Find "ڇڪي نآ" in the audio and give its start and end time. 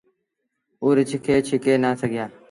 1.47-1.89